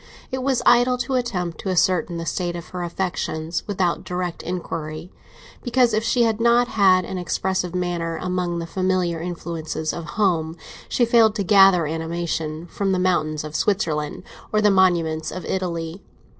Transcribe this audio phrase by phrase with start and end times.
[0.31, 5.11] It was idle to attempt to ascertain the state of her affections without direct inquiry,
[5.61, 10.57] because, if she had not had an expressive manner among the familiar influences of home,
[10.89, 16.01] she failed to gather animation from the mountains of Switzerland or the monuments of Italy.